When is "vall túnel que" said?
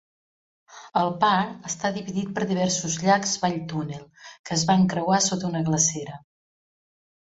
3.43-4.57